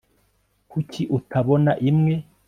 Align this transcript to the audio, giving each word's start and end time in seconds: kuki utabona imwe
kuki 0.71 1.01
utabona 1.17 1.71
imwe 1.89 2.13